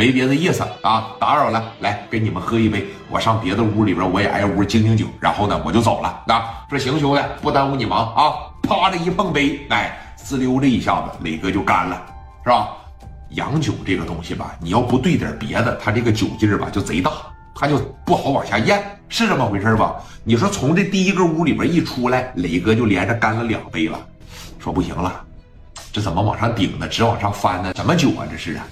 [0.00, 2.86] 没别的意思啊，打扰了，来跟你们喝一杯。
[3.10, 6.22] 我上别的屋里边，我也挨屋敬敬酒，然后呢，我就走了。
[6.26, 8.32] 那说行，兄弟，不耽误你忙啊。
[8.62, 12.02] 啪的一碰杯，哎，滋溜的一下子，磊哥就干了，
[12.42, 12.70] 是吧？
[13.32, 17.12] 洋酒这个东西吧，你要不兑点别的，它这个酒劲儿吧就贼大，
[17.54, 19.96] 它就不好往下咽，是这么回事吧？
[20.24, 24.00] 你说从这第一个屋里边一出来，磊哥就连着干了两杯了，
[24.58, 25.22] 说不行了，
[25.92, 26.88] 这怎么往上顶呢？
[26.88, 27.74] 直往上翻呢？
[27.76, 28.24] 什么酒啊？
[28.30, 28.64] 这是啊，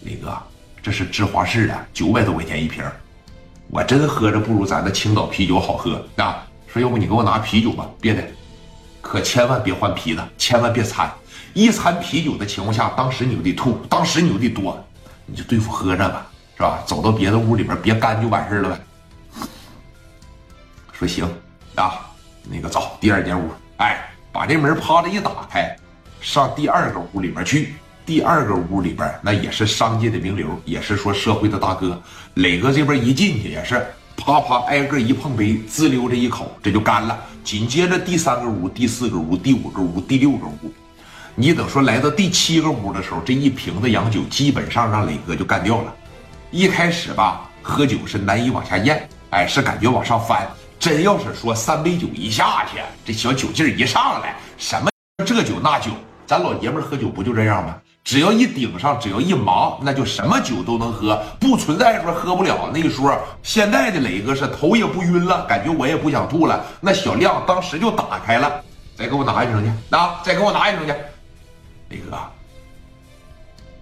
[0.00, 0.36] 磊哥。
[0.84, 2.84] 这是芝华士的，九百多块钱一瓶
[3.70, 6.46] 我真喝着不如咱的青岛啤酒好喝啊！
[6.66, 8.22] 说要不你给我拿啤酒吧，别的，
[9.00, 11.10] 可千万别换啤的，千万别掺，
[11.54, 14.78] 一掺啤酒的情况下，当时你就得吐，当时你就得多，
[15.24, 16.82] 你就对付喝着吧，是吧？
[16.84, 18.78] 走到别的屋里边，别干就完事了呗。
[20.92, 21.26] 说行
[21.76, 21.98] 啊，
[22.42, 25.74] 那个走第二间屋，哎，把这门啪的一打开，
[26.20, 27.74] 上第二个屋里面去。
[28.06, 31.98] 第二个屋里边，那也是商界的名流，也是说社会的大哥。
[32.34, 33.82] 磊哥这边一进去，也是
[34.14, 37.18] 啪啪挨个一碰杯，滋溜这一口，这就干了。
[37.42, 40.70] 紧接着第三个屋、第四个屋、第五个屋、第六个屋，
[41.34, 45.94] 你等说来到第七个屋的时候，这一瓶子洋酒基本上让磊哥就干掉了。
[46.50, 50.46] 一开始吧，喝酒是难以往下咽，哎，是感觉往上翻。
[50.78, 54.90] 真要是说三杯酒一下去，这小酒劲儿一上来，什么
[55.24, 55.90] 这酒那酒，
[56.26, 57.76] 咱老爷们喝酒不就这样吗？
[58.04, 63.18] 只要一顶上，只要一忙，那就什么酒都能喝，不存在说喝不了那一说。
[63.42, 66.62] 现在的磊哥是头也不晕了，感觉我也不想吐了。
[66.82, 68.62] 那小亮当时就打开了，
[68.94, 70.92] 再给我拿一瓶去，啊，再给我拿一瓶去。
[71.88, 72.10] 磊哥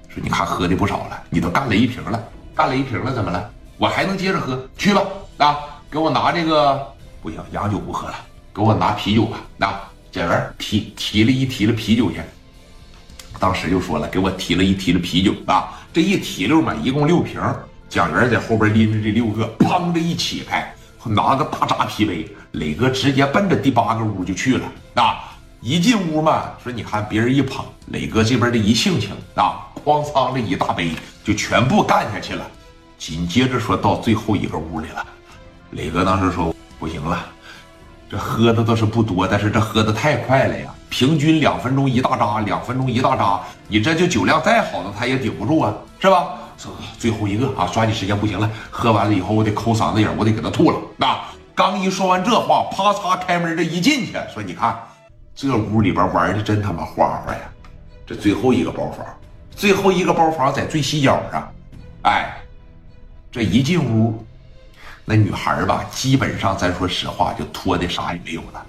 [0.08, 2.22] 说：“你看喝的不少了，你都干了一瓶了，
[2.54, 3.50] 干了一瓶了，怎么了？
[3.76, 5.02] 我还能接着喝，去吧。
[5.38, 5.58] 啊，
[5.90, 6.80] 给我拿这个
[7.20, 8.14] 不行，洋酒不喝了，
[8.54, 9.38] 给我拿啤酒吧。
[9.56, 9.74] 那
[10.12, 12.20] 蒋元提提了一提了啤酒去。”
[13.42, 17.42] 当时就说了，给我提了一提了啤酒啊，这一提溜嘛，一共六瓶。
[17.88, 20.72] 蒋元在后边拎着这六个，砰的一起开，
[21.04, 25.34] 拿个大扎啤杯，磊哥直接奔着第八个屋就去了啊！
[25.60, 30.92] 一进屋嘛，说你看别人一捧，磊哥这边的一性情啊，哐仓的一大杯
[31.24, 32.46] 就全部干下去了。
[32.96, 35.04] 紧接着说到最后一个屋里了，
[35.72, 37.26] 磊哥当时说不行了。
[38.12, 40.66] 这喝的倒是不多，但是这喝的太快了呀！
[40.90, 46.34] 平均两分钟一大扎，两分钟一大扎，你这就酒量再好的他也顶不住啊，是吧？
[46.98, 50.76] 最后一个啊，抓紧时间，不行了，喝完了以后我得抠嗓子眼，我得给他吐了。
[50.98, 51.18] 那
[51.54, 54.78] 刚一说完这话，啪嚓开门这一进去，说你看，
[55.34, 57.40] 这屋里边玩的真他妈花花呀！
[58.06, 59.06] 这最后一个包房，
[59.56, 61.50] 最后一个包房在最西角上，
[62.02, 62.30] 哎，
[63.30, 64.22] 这一进屋。
[65.12, 68.64] 那女孩吧，基本上咱说实话，就脱的啥也没有了。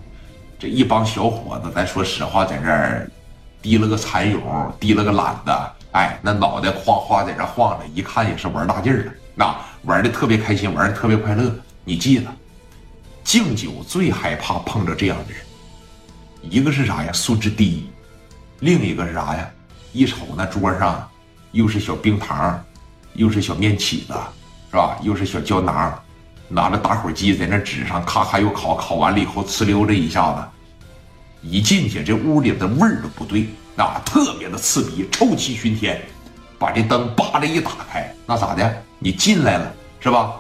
[0.60, 3.10] 这一帮小伙子，咱说实话，在这儿
[3.62, 5.58] 提了个蚕蛹，提了个懒子，
[5.94, 11.50] 哎，那脑袋哗哗在这晃着，一看也是玩大劲儿的，那玩的特别开心，玩的特别快乐。
[11.86, 12.30] 你记得，
[13.24, 15.42] 敬酒最害怕碰着这样的人，
[16.42, 17.14] 一个是啥呀？
[17.14, 17.90] 素质低，
[18.60, 19.50] 另一个是啥呀？
[19.94, 21.10] 一瞅那桌上，
[21.54, 22.62] 又是小冰糖，
[23.14, 24.14] 又是小面起子，
[24.72, 24.98] 是吧？
[25.04, 25.98] 又是小胶囊。
[26.54, 30.44] 拿着打火机在那纸上咔咔又烤，烤完了以后呲溜这一下子，
[31.42, 36.00] 一进去这屋里的味儿都不对，啊，特别的刺鼻，臭气熏天。
[36.60, 38.84] 把这灯叭的一打开，那咋的？
[39.00, 40.34] 你进来了是吧？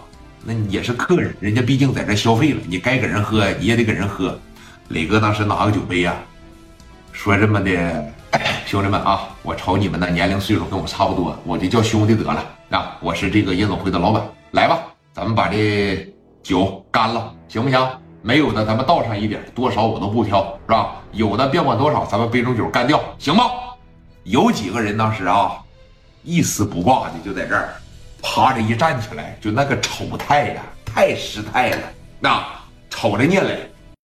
[0.46, 4.40] 那你也是客人，人家毕竟在这消费了，你该给人喝你也得给人喝。
[4.90, 6.16] 磊哥当时拿个酒杯呀，
[7.12, 8.14] 说这么的，
[8.68, 14.93] 兄弟们啊，我瞅你们那年龄岁数跟我差不多，我就叫兄弟得了啊，我是这个夜总会的老板，来吧。
[15.14, 17.88] 咱们把这酒干了，行不行？
[18.24, 20.96] 没有的，咱们倒上一点，多少我都不挑，是吧？
[21.12, 23.44] 有的别管多少，咱们杯中酒干掉，行吗？
[24.24, 25.64] 有几个人当时啊，
[26.24, 27.76] 一丝不挂的就在这儿，
[28.24, 31.82] 趴着一站起来，就那个丑态呀，太失态了。
[32.20, 32.44] 那
[32.90, 33.72] 瞅着聂磊